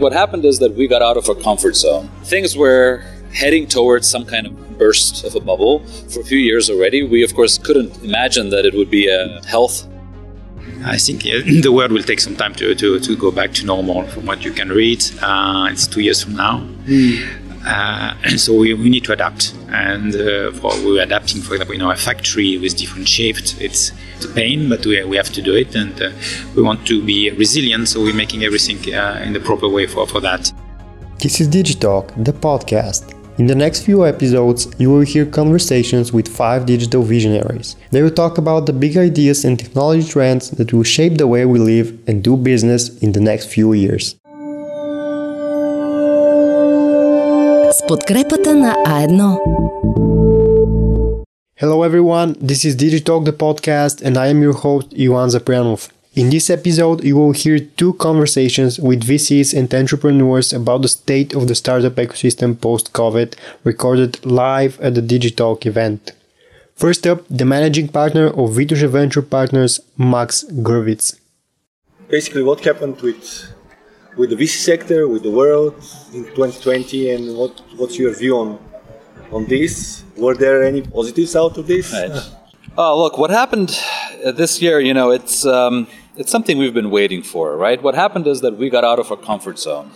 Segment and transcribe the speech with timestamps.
[0.00, 2.08] What happened is that we got out of our comfort zone.
[2.24, 3.04] Things were
[3.34, 7.02] heading towards some kind of burst of a bubble for a few years already.
[7.02, 9.86] We, of course, couldn't imagine that it would be a health.
[10.86, 11.22] I think
[11.66, 14.42] the world will take some time to, to, to go back to normal from what
[14.42, 15.04] you can read.
[15.20, 16.66] Uh, it's two years from now.
[16.86, 17.39] Mm.
[17.64, 19.54] Uh, and so we, we, need to adapt.
[19.68, 23.58] And uh, for, we're adapting, for example, in our factory with different shifts.
[23.60, 23.92] It's,
[24.22, 25.74] a pain, but we, we have to do it.
[25.74, 26.10] And uh,
[26.54, 30.06] we want to be resilient, so we're making everything uh, in the proper way for,
[30.06, 30.52] for that.
[31.18, 33.14] This is Digitalk, the podcast.
[33.38, 37.76] In the next few episodes, you will hear conversations with five digital visionaries.
[37.90, 41.46] They will talk about the big ideas and technology trends that will shape the way
[41.46, 44.19] we live and do business in the next few years.
[47.90, 49.38] подкрепата на А1.
[51.60, 55.80] Hello everyone, this is DigiTalk the podcast and I am your host Iwan Zaprianov.
[56.14, 61.30] In this episode, you will hear two conversations with VCs and entrepreneurs about the state
[61.38, 63.28] of the startup ecosystem post COVID,
[63.64, 66.12] recorded live at the Digitalk event.
[66.82, 71.06] First up, the managing partner of Vitosha Venture Partners, Max Gurvits.
[72.08, 73.24] Basically, what happened with
[74.16, 75.74] with the VC sector, with the world
[76.12, 78.58] in 2020, and what what's your view on
[79.32, 80.04] on this?
[80.16, 81.92] Were there any positives out of this?
[81.92, 82.10] Right.
[82.76, 83.78] Oh, look, what happened
[84.24, 87.82] this year, you know, it's um, it's something we've been waiting for, right?
[87.82, 89.90] What happened is that we got out of our comfort zone.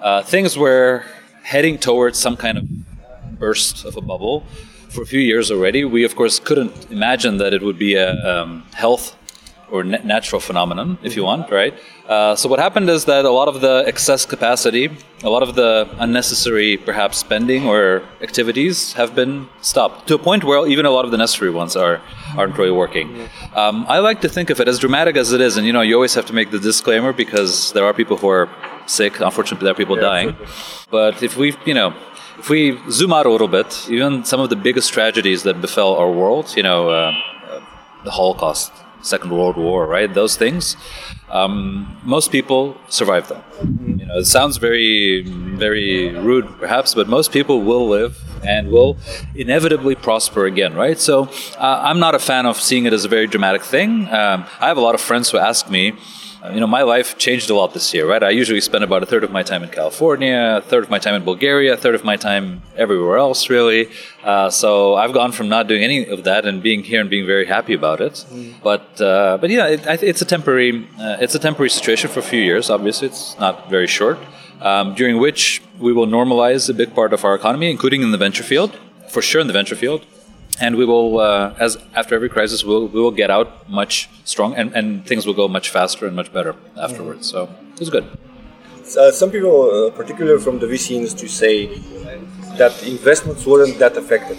[0.00, 1.04] Uh, things were
[1.42, 2.64] heading towards some kind of
[3.38, 4.44] burst of a bubble
[4.88, 5.84] for a few years already.
[5.84, 9.16] We, of course, couldn't imagine that it would be a um, health
[9.74, 11.74] or natural phenomenon, if you want, right?
[12.08, 14.84] Uh, so what happened is that a lot of the excess capacity,
[15.24, 17.80] a lot of the unnecessary, perhaps spending or
[18.22, 21.74] activities have been stopped to a point where even a lot of the necessary ones
[21.74, 22.00] are
[22.38, 23.08] aren't really working.
[23.62, 25.84] Um, I like to think of it as dramatic as it is, and you know,
[25.88, 28.48] you always have to make the disclaimer because there are people who are
[28.86, 29.12] sick.
[29.20, 30.28] Unfortunately, there are people yeah, dying.
[30.28, 30.90] Absolutely.
[30.96, 31.88] But if we, you know,
[32.38, 35.92] if we zoom out a little bit, even some of the biggest tragedies that befell
[36.02, 37.60] our world, you know, uh, uh,
[38.04, 38.72] the Holocaust,
[39.04, 40.12] Second World War, right?
[40.12, 40.76] Those things.
[41.30, 43.42] Um, most people survive them.
[43.98, 48.96] You know, it sounds very, very rude, perhaps, but most people will live and will
[49.34, 50.98] inevitably prosper again, right?
[50.98, 51.28] So,
[51.58, 54.08] uh, I'm not a fan of seeing it as a very dramatic thing.
[54.08, 55.94] Um, I have a lot of friends who ask me,
[56.52, 58.22] you know, my life changed a lot this year, right?
[58.22, 60.98] I usually spend about a third of my time in California, a third of my
[60.98, 63.88] time in Bulgaria, a third of my time everywhere else, really.
[64.22, 67.26] Uh, so I've gone from not doing any of that and being here and being
[67.26, 68.12] very happy about it.
[68.12, 68.54] Mm.
[68.62, 72.28] But uh, but yeah, it, it's a temporary uh, it's a temporary situation for a
[72.32, 72.68] few years.
[72.68, 74.18] Obviously, it's not very short.
[74.60, 78.18] Um, during which we will normalize a big part of our economy, including in the
[78.18, 78.78] venture field,
[79.08, 80.04] for sure in the venture field
[80.60, 84.54] and we will, uh, as after every crisis, we'll, we will get out much strong,
[84.54, 87.28] and, and things will go much faster and much better afterwards.
[87.28, 87.48] So
[87.80, 88.04] it's good.
[88.98, 91.66] Uh, some people, uh, particularly from the VC industry, say
[92.58, 94.38] that investments weren't that affected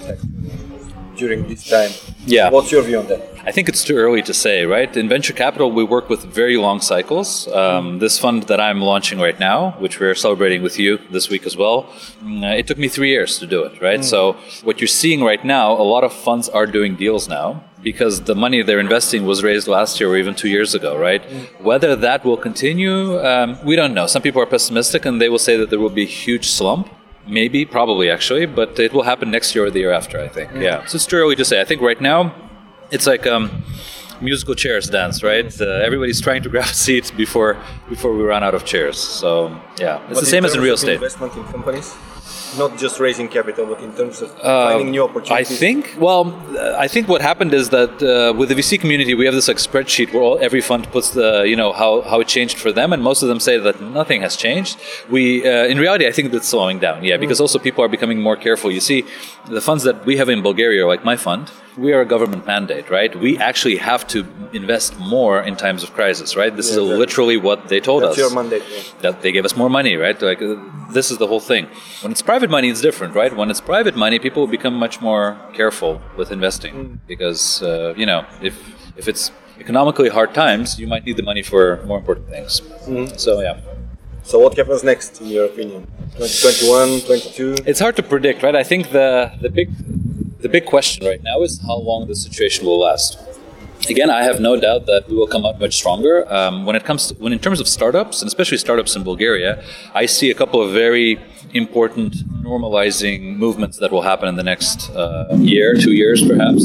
[1.16, 1.92] during this time.
[2.26, 2.50] Yeah.
[2.50, 3.34] What's your view on that?
[3.47, 4.97] I think it's too early to say, right?
[4.97, 7.47] In venture capital, we work with very long cycles.
[7.50, 11.45] Um, this fund that I'm launching right now, which we're celebrating with you this week
[11.45, 11.84] as well,
[12.23, 14.00] mm, uh, it took me three years to do it, right?
[14.00, 14.03] Mm.
[14.03, 18.23] So, what you're seeing right now, a lot of funds are doing deals now because
[18.23, 21.22] the money they're investing was raised last year or even two years ago, right?
[21.22, 21.61] Mm.
[21.61, 24.07] Whether that will continue, um, we don't know.
[24.07, 26.89] Some people are pessimistic and they will say that there will be a huge slump.
[27.28, 30.51] Maybe, probably actually, but it will happen next year or the year after, I think.
[30.51, 30.61] Mm.
[30.63, 30.85] Yeah.
[30.85, 31.59] So it's too early to say.
[31.59, 32.34] I think right now,
[32.91, 33.63] it's like um,
[34.22, 35.50] musical chairs dance, right?
[35.59, 37.57] Uh, everybody's trying to grab a seat before
[37.90, 38.97] before we run out of chairs.
[38.97, 40.96] So yeah, it's but the same as in real estate.
[40.96, 41.96] Investment in companies
[42.57, 45.51] not just raising capital, but in terms of uh, finding new opportunities?
[45.51, 49.13] I think, well, uh, I think what happened is that uh, with the VC community,
[49.13, 52.19] we have this like spreadsheet where all, every fund puts the, you know, how, how
[52.19, 54.79] it changed for them, and most of them say that nothing has changed.
[55.09, 57.41] We, uh, in reality, I think that's slowing down, yeah, because mm.
[57.41, 58.72] also people are becoming more careful.
[58.72, 59.06] You see,
[59.47, 62.90] the funds that we have in Bulgaria, like my fund, we are a government mandate,
[62.90, 63.16] right?
[63.16, 66.55] We actually have to invest more in times of crisis, right?
[66.55, 68.17] This yeah, is literally what they told That's us.
[68.17, 68.64] Your mandate.
[68.70, 68.82] Yeah.
[69.02, 70.20] That they gave us more money, right?
[70.22, 70.55] Like uh,
[70.91, 71.67] this is the whole thing.
[72.02, 73.35] When it's private money, it's different, right?
[73.35, 76.99] When it's private money, people become much more careful with investing mm.
[77.08, 78.55] because uh, you know if
[78.97, 82.61] if it's economically hard times, you might need the money for more important things.
[82.88, 83.20] Mm.
[83.20, 83.59] So yeah.
[84.23, 85.85] So what happens next, in your opinion?
[86.17, 87.55] 2021, 22?
[87.67, 88.55] It's hard to predict, right?
[88.55, 89.70] I think the the big
[90.46, 93.18] the big question right now is how long the situation will last.
[93.90, 96.16] Again, I have no doubt that we will come out much stronger.
[96.32, 99.52] Um, when it comes to, when in terms of startups, and especially startups in Bulgaria,
[100.02, 101.09] I see a couple of very
[101.53, 102.12] important
[102.52, 106.62] normalizing movements that will happen in the next uh, year, two years, perhaps.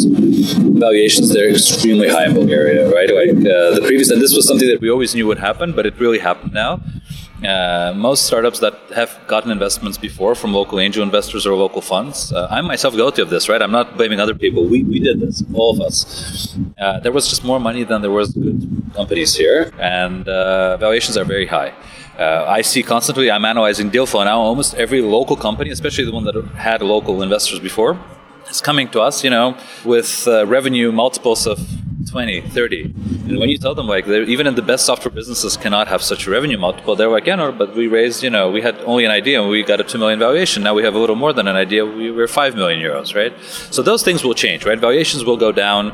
[0.84, 3.10] Valuations they're extremely high in Bulgaria, right?
[3.20, 5.84] Like uh, the previous, and this was something that we always knew would happen, but
[5.90, 6.72] it really happened now
[7.44, 12.32] Uh, most startups that have gotten investments before from local angel investors or local funds,
[12.32, 13.62] uh, I'm myself guilty of this, right?
[13.62, 14.66] I'm not blaming other people.
[14.66, 16.58] We, we did this, all of us.
[16.78, 21.16] Uh, there was just more money than there was good companies here, and uh, valuations
[21.16, 21.72] are very high.
[22.18, 24.40] Uh, I see constantly, I'm analyzing deal flow now.
[24.40, 27.98] Almost every local company, especially the one that had local investors before,
[28.50, 31.58] is coming to us, you know, with uh, revenue multiples of
[32.10, 32.82] 20, 30.
[32.82, 36.26] And when you tell them, like, even in the best software businesses cannot have such
[36.26, 39.04] a revenue multiple, they're like, yeah, no, but we raised, you know, we had only
[39.04, 40.62] an idea and we got a 2 million valuation.
[40.62, 41.86] Now we have a little more than an idea.
[41.86, 43.32] We were 5 million euros, right?
[43.70, 44.78] So those things will change, right?
[44.78, 45.90] Valuations will go down.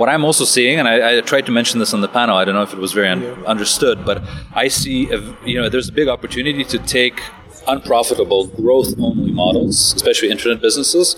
[0.00, 2.44] What I'm also seeing, and I, I tried to mention this on the panel, I
[2.44, 4.22] don't know if it was very un- understood, but
[4.54, 7.20] I see, a, you know, there's a big opportunity to take
[7.66, 11.16] unprofitable growth only models, especially internet businesses,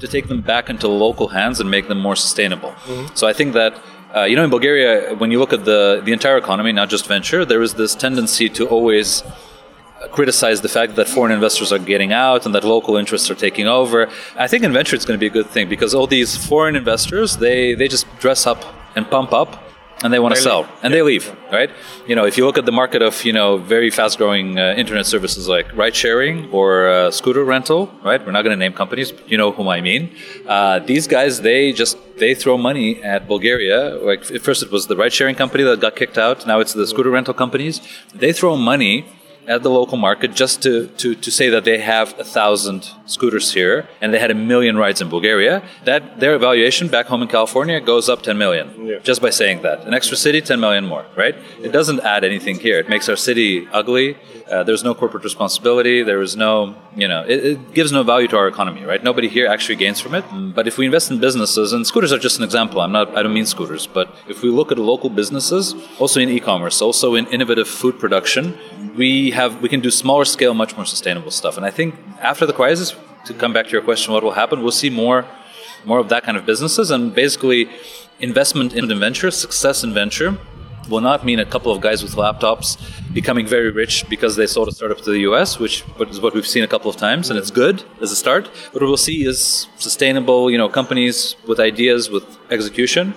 [0.00, 2.70] to take them back into local hands and make them more sustainable.
[2.70, 3.14] Mm-hmm.
[3.14, 3.74] So I think that.
[4.16, 7.08] Uh, you know, in Bulgaria, when you look at the, the entire economy, not just
[7.08, 9.24] venture, there is this tendency to always
[10.12, 13.66] criticize the fact that foreign investors are getting out and that local interests are taking
[13.66, 14.08] over.
[14.36, 16.76] I think in venture it's going to be a good thing because all these foreign
[16.76, 18.64] investors, they, they just dress up
[18.94, 19.63] and pump up
[20.04, 20.62] and they want to sell.
[20.82, 20.98] and yeah.
[20.98, 21.70] they leave right?
[22.06, 24.74] You know if you look at the market of you know very fast growing uh,
[24.82, 28.20] internet services like ride sharing or uh, scooter rental right?
[28.24, 30.02] We're not going to name companies but you know whom i mean.
[30.46, 33.78] Uh, these guys they just they throw money at bulgaria.
[34.10, 36.46] Like at first it was the ride sharing company that got kicked out.
[36.46, 37.80] Now it's the scooter rental companies.
[38.14, 39.06] They throw money
[39.46, 43.52] at the local market just to, to, to say that they have a thousand scooters
[43.52, 47.28] here and they had a million rides in Bulgaria, that their evaluation back home in
[47.28, 48.98] California goes up 10 million yeah.
[49.02, 49.86] just by saying that.
[49.86, 51.34] An extra city, 10 million more, right?
[51.60, 52.78] It doesn't add anything here.
[52.78, 54.16] It makes our city ugly.
[54.50, 56.02] Uh, there's no corporate responsibility.
[56.02, 59.02] There is no, you know, it, it, gives no value to our economy, right?
[59.02, 60.24] Nobody here actually gains from it.
[60.54, 62.80] But if we invest in businesses, and scooters are just an example.
[62.80, 66.28] I'm not, I don't mean scooters, but if we look at local businesses, also in
[66.28, 68.58] e-commerce, also in innovative food production,
[68.96, 71.56] we have we can do smaller scale, much more sustainable stuff.
[71.56, 72.94] And I think after the crisis,
[73.26, 74.62] to come back to your question, what will happen?
[74.62, 75.26] We'll see more
[75.84, 77.68] more of that kind of businesses, and basically
[78.20, 80.38] investment in venture, success in venture.
[80.88, 82.78] Will not mean a couple of guys with laptops
[83.14, 86.46] becoming very rich because they sold a startup to the US, which is what we've
[86.46, 88.50] seen a couple of times, and it's good as a start.
[88.72, 93.14] But what we'll see is sustainable, you know, companies with ideas, with execution,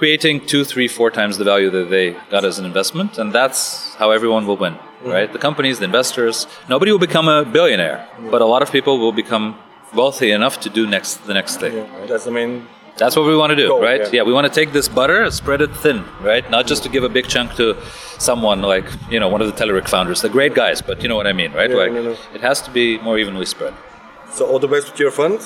[0.00, 3.94] creating two, three, four times the value that they got as an investment, and that's
[4.00, 5.10] how everyone will win mm-hmm.
[5.10, 5.32] right?
[5.32, 6.46] The companies, the investors.
[6.68, 8.30] Nobody will become a billionaire, mm-hmm.
[8.30, 9.58] but a lot of people will become
[9.94, 11.74] wealthy enough to do next the next thing.
[11.74, 12.66] Yeah, that's the main.
[12.96, 14.00] That's what we want to do, goal, right?
[14.00, 14.10] Yeah.
[14.12, 14.22] yeah.
[14.24, 16.48] we want to take this butter, spread it thin, right?
[16.50, 16.94] Not just to mm-hmm.
[16.94, 17.76] give a big chunk to
[18.18, 20.20] someone like you know one of the Telerik founders.
[20.22, 21.70] They're great guys, but you know what I mean, right?
[21.70, 22.16] Yeah, like no, no.
[22.34, 23.74] it has to be more evenly spread.
[24.32, 25.40] So all the best with your fund.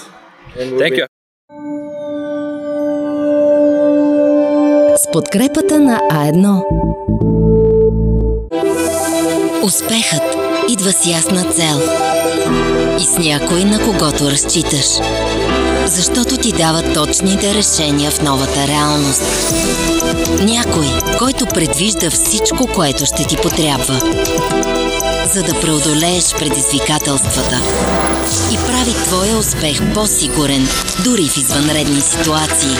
[0.56, 1.06] We'll Thank you.
[5.04, 6.62] С подкрепата на А1
[9.62, 10.22] Успехът
[10.68, 11.80] идва с ясна цел
[13.00, 14.86] и с някой на когото разчиташ.
[15.86, 19.22] Защото ти дава точните решения в новата реалност.
[20.42, 20.86] Някой,
[21.18, 24.00] който предвижда всичко, което ще ти потрябва.
[25.32, 27.56] За да преодолееш предизвикателствата
[28.52, 30.68] и прави твоя успех по-сигурен,
[31.04, 32.76] дори в извънредни ситуации.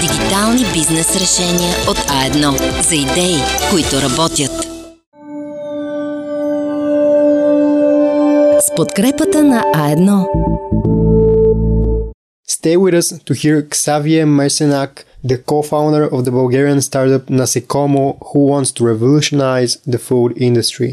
[0.00, 3.36] Дигитални бизнес решения от А1 за идеи,
[3.70, 4.72] които работят.
[8.76, 10.26] подкрепата на А1.
[12.48, 18.40] Stay with us to hear Xavier Mersenac, the co-founder of the Bulgarian startup Nasekomo, who
[18.52, 20.92] wants to revolutionize the food industry.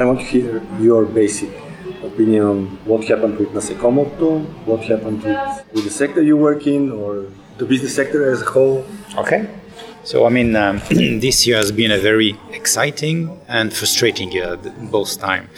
[0.00, 1.50] I want to hear your basic
[2.02, 4.06] opinion on what happened with Nasekomo,
[4.64, 7.26] what happened with, with the sector you work in, or
[7.58, 8.86] the business sector as a whole.
[9.18, 9.46] Okay.
[10.04, 14.56] So, I mean, um, this year has been a very exciting and frustrating year,
[14.90, 15.50] both time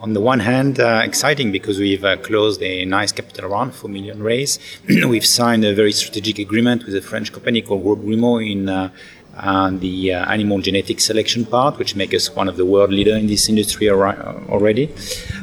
[0.00, 3.88] on the one hand, uh, exciting because we've uh, closed a nice capital round, 4
[3.90, 4.58] million raise.
[4.88, 8.90] we've signed a very strategic agreement with a French company called Groupe Grimaud in uh,
[9.36, 13.16] uh the uh, animal genetic selection part, which makes us one of the world leader
[13.16, 14.92] in this industry already.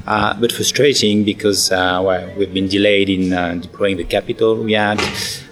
[0.08, 3.30] Uh, but frustrating because well, we've been delayed in
[3.62, 5.00] deploying the capital we had,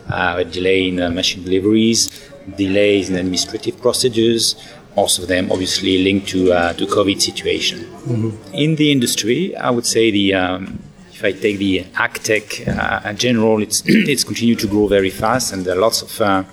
[0.09, 2.09] a delay in machine deliveries,
[2.57, 4.55] delays in administrative procedures
[4.95, 7.79] most of them obviously linked to uh, to COVID situation.
[7.79, 8.53] Mm-hmm.
[8.53, 10.79] In the industry, I would say the um,
[11.13, 15.53] if I take the agtech uh, in general, it's it's continued to grow very fast,
[15.53, 16.43] and there are lots of uh,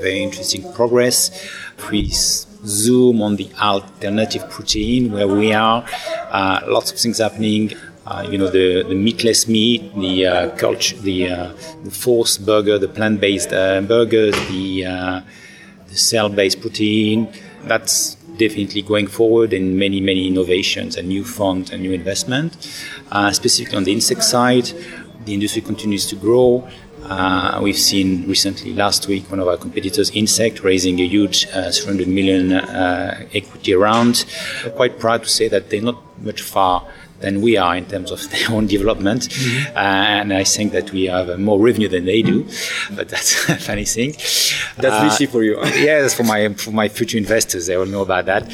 [0.00, 1.30] very interesting progress.
[1.90, 5.84] We zoom on the alternative protein where we are,
[6.30, 7.72] uh, lots of things happening.
[8.06, 12.86] Uh, you know the, the meatless meat, the uh, culture, the, uh, the burger, the
[12.88, 15.20] plant-based uh, burgers, the, uh,
[15.88, 17.28] the cell-based protein,
[17.64, 22.56] that's definitely going forward in many, many innovations and new funds and new investment.
[23.10, 24.70] Uh, specifically on the insect side,
[25.24, 26.68] the industry continues to grow.
[27.08, 31.70] Uh, we've seen recently, last week, one of our competitors, Ynsect, raising a huge uh,
[31.70, 34.24] 300 million uh, equity round.
[34.74, 36.86] Quite proud to say that they're not much far
[37.20, 39.22] than we are in terms of their own development.
[39.28, 39.76] Mm-hmm.
[39.76, 39.80] Uh,
[40.20, 42.44] and I think that we have more revenue than they do,
[42.94, 44.12] but that's a funny thing.
[44.76, 45.58] That's uh, VC for you.
[45.64, 48.44] yes, for my for my future investors, they will know about that.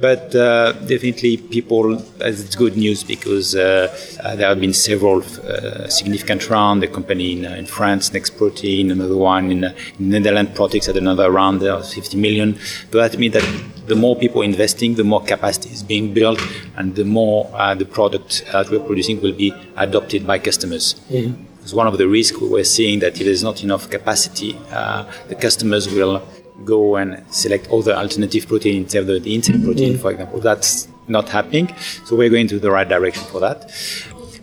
[0.00, 3.88] But uh, definitely, people, it's good news because uh,
[4.22, 6.80] uh there have been several uh, significant rounds.
[6.80, 11.30] The company in, in, France, Next Protein, another one in, in Netherlands, Protix had another
[11.30, 12.58] round of 50 million.
[12.90, 13.46] But that means that
[13.88, 16.40] the more people investing, the more capacity is being built,
[16.76, 20.94] and the more uh, the product that we're producing will be adopted by customers.
[21.10, 21.44] Mm-hmm.
[21.56, 25.34] Because one of the risks we're seeing that if there's not enough capacity, uh, the
[25.34, 26.26] customers will
[26.64, 30.02] go and select other alternative protein instead of the insect protein, mm-hmm.
[30.02, 30.40] for example.
[30.40, 33.70] That's not happening, so we're going to the right direction for that.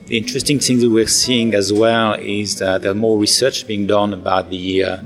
[0.07, 4.13] The interesting thing that we're seeing as well is that there's more research being done
[4.13, 4.97] about the uh,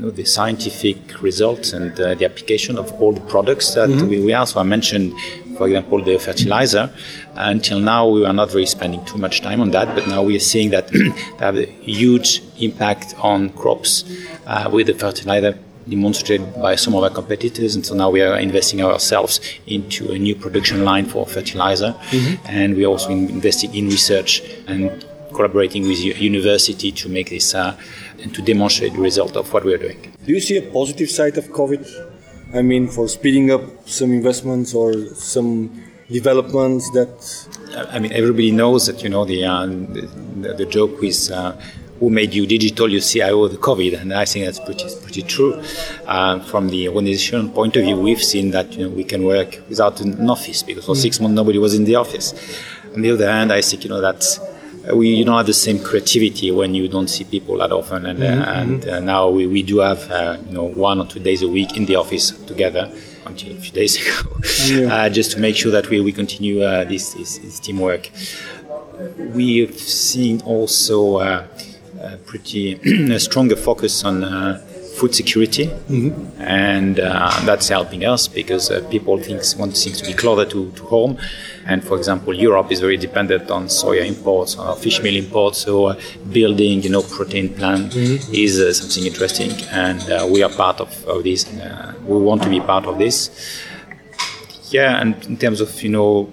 [0.00, 4.08] the scientific results and uh, the application of all the products that mm-hmm.
[4.08, 5.12] we, we also I mentioned,
[5.58, 6.90] for example, the fertilizer.
[7.34, 10.36] Until now, we were not really spending too much time on that, but now we
[10.36, 14.04] are seeing that they have a huge impact on crops
[14.46, 18.38] uh, with the fertilizer demonstrated by some of our competitors, and so now we are
[18.38, 22.46] investing ourselves into a new production line for fertilizer, mm-hmm.
[22.46, 27.76] and we're also investing in research and collaborating with university to make this uh,
[28.22, 30.12] and to demonstrate the result of what we are doing.
[30.26, 32.07] Do you see a positive side of COVID?
[32.54, 37.48] I mean, for speeding up some investments or some developments that.
[37.90, 41.30] I mean, everybody knows that you know the uh, the, the, joke is.
[41.30, 41.60] Uh,
[41.98, 45.60] who made you digital, you CIO the COVID, and I think that's pretty pretty true.
[46.06, 49.60] Uh, from the organizational point of view, we've seen that you know we can work
[49.68, 51.02] without an office because for mm.
[51.02, 52.34] six months nobody was in the office.
[52.94, 54.38] On the other hand, I think you know that's
[54.94, 58.18] we you don't have the same creativity when you don't see people that often and,
[58.18, 58.42] mm-hmm.
[58.42, 61.48] and uh, now we, we do have uh, you know one or two days a
[61.48, 62.90] week in the office together
[63.26, 64.30] until a few days ago
[64.66, 64.94] yeah.
[64.94, 68.10] uh, just to make sure that we, we continue uh, this, this, this, teamwork
[69.34, 71.46] we've seen also uh,
[72.00, 72.74] a pretty
[73.12, 74.64] a stronger focus on uh,
[74.98, 76.42] food security, mm-hmm.
[76.42, 80.70] and uh, that's helping us because uh, people thinks, want things to be closer to,
[80.72, 81.18] to home.
[81.66, 85.58] And for example, Europe is very dependent on soya imports or fish meal imports.
[85.58, 86.00] So uh,
[86.32, 88.34] building, you know, protein plant mm-hmm.
[88.34, 91.46] is uh, something interesting, and uh, we are part of, of this.
[91.46, 93.30] Uh, we want to be part of this.
[94.70, 96.32] Yeah, and in terms of you know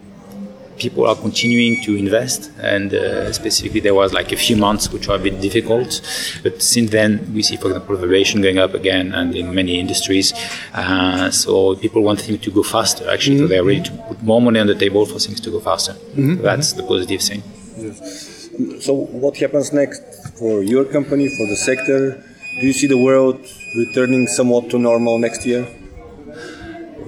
[0.77, 5.07] people are continuing to invest, and uh, specifically there was like a few months which
[5.07, 6.01] were a bit difficult,
[6.43, 10.33] but since then we see, for example, valuation going up again, and in many industries.
[10.73, 13.09] Uh, so people want things to go faster.
[13.09, 13.45] Actually, mm-hmm.
[13.45, 15.93] so they're ready to put more money on the table for things to go faster.
[15.93, 16.37] Mm-hmm.
[16.37, 17.43] So that's the positive thing.
[17.77, 18.49] Yes.
[18.85, 20.01] So what happens next
[20.39, 22.23] for your company, for the sector?
[22.59, 23.39] Do you see the world
[23.75, 25.67] returning somewhat to normal next year?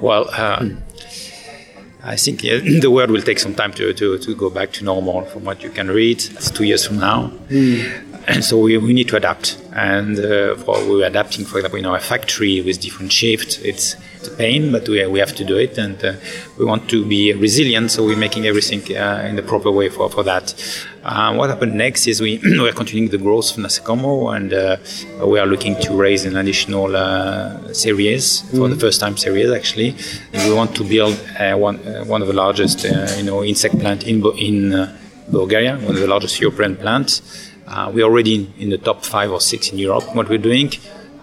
[0.02, 0.30] Well.
[0.32, 0.70] Uh,
[2.08, 5.26] I think the world will take some time to, to, to go back to normal
[5.26, 6.18] from what you can read.
[6.18, 7.32] It's two years from now.
[7.50, 8.07] Mm.
[8.28, 9.58] And so we, we need to adapt.
[9.74, 13.58] And uh, for, we're adapting, for example, in our factory with different shifts.
[13.60, 15.78] It's, it's a pain, but we, we have to do it.
[15.78, 16.14] And uh,
[16.58, 20.10] we want to be resilient, so we're making everything uh, in the proper way for,
[20.10, 20.54] for that.
[21.04, 24.78] Uh, what happened next is we, we're continuing the growth of Nasekomo, and uh,
[25.26, 28.74] we are looking to raise an additional uh, series for mm-hmm.
[28.74, 29.96] the first time series, actually.
[30.34, 34.26] And we want to build one, one of the largest you know, insect plant in,
[34.38, 34.98] in
[35.30, 37.47] Bulgaria, one of the largest European plants.
[37.68, 40.16] Uh, we're already in, the top five or six in Europe.
[40.16, 40.72] What we're doing,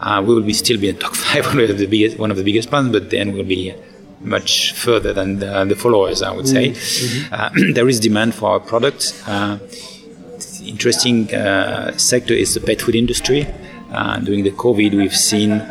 [0.00, 2.36] uh, we will be still be in top five, one of the biggest, one of
[2.36, 3.74] the biggest plants, but then we'll be
[4.20, 6.70] much further than the, the followers, I would say.
[6.70, 7.34] Mm-hmm.
[7.34, 9.22] Uh, there is demand for our product.
[9.26, 9.58] Uh,
[10.64, 13.46] interesting uh, sector is the pet food industry.
[13.90, 15.62] Uh, during the COVID, we've seen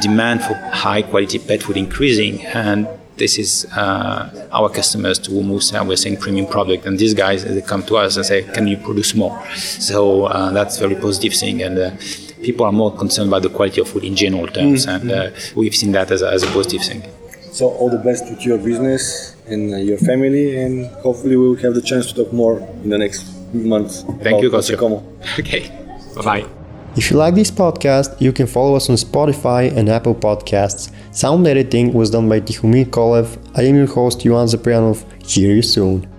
[0.00, 2.86] demand for high quality pet food increasing, and
[3.16, 6.86] this is uh, our customers to whom we're saying premium product.
[6.86, 9.40] And these guys they come to us and say can you produce more?
[9.56, 11.62] So uh, that's very positive thing.
[11.62, 11.90] And uh,
[12.42, 14.86] people are more concerned about the quality of food in general terms.
[14.86, 15.10] Mm-hmm.
[15.10, 17.02] and uh, we've seen that as a, as a, positive thing.
[17.52, 20.56] So all the best with your business and uh, your family.
[20.60, 24.42] And hopefully we'll have the chance to talk more in the next few months thank
[24.42, 25.02] you Kosio.
[25.38, 25.70] okay.
[26.16, 26.63] Bye-bye
[26.96, 30.92] if you like this podcast, you can follow us on Spotify and Apple Podcasts.
[31.12, 33.36] Sound editing was done by Tihomir Kolev.
[33.56, 35.04] I am your host, Ioan Zaprianov.
[35.26, 36.13] Hear you soon.